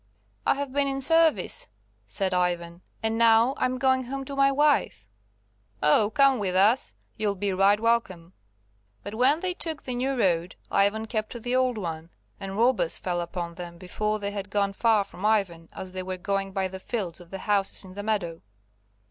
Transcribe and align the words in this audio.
"I 0.47 0.55
have 0.55 0.73
been 0.73 0.87
in 0.87 0.99
service," 0.99 1.67
said 2.07 2.33
Ivan, 2.33 2.81
"And 3.03 3.19
now 3.19 3.53
I'm 3.57 3.77
going 3.77 4.05
home 4.05 4.25
to 4.25 4.35
my 4.35 4.51
wife." 4.51 5.05
"Oh, 5.83 6.09
come 6.09 6.39
with 6.39 6.55
us! 6.55 6.95
you'll 7.17 7.35
be 7.35 7.53
right 7.53 7.79
welcome." 7.79 8.33
But 9.03 9.13
when 9.13 9.41
they 9.41 9.53
took 9.53 9.83
the 9.83 9.93
new 9.93 10.17
road 10.19 10.55
Ivan 10.71 11.05
kept 11.05 11.31
to 11.33 11.39
the 11.39 11.55
old 11.55 11.77
one. 11.77 12.09
And 12.39 12.57
robbers 12.57 12.97
fell 12.97 13.21
upon 13.21 13.53
them 13.53 13.77
before 13.77 14.17
they 14.17 14.31
had 14.31 14.49
gone 14.49 14.73
far 14.73 15.03
from 15.03 15.23
Ivan 15.23 15.69
as 15.71 15.91
they 15.91 16.01
were 16.01 16.17
going 16.17 16.51
by 16.51 16.67
the 16.67 16.79
fields 16.79 17.19
of 17.19 17.29
the 17.29 17.37
houses 17.37 17.85
in 17.85 17.93
the 17.93 18.01
meadow. 18.01 18.41